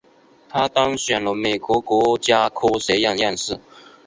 [0.49, 3.59] 他当选了美国国家科学院院士。